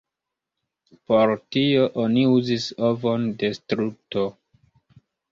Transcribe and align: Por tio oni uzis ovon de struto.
Por 1.09 1.33
tio 1.55 1.83
oni 2.03 2.23
uzis 2.37 2.65
ovon 2.87 3.27
de 3.43 3.51
struto. 3.59 4.23